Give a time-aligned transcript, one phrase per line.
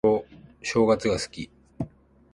[0.63, 1.51] 正月が好き